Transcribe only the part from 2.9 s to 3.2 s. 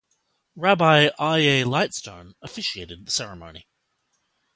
at the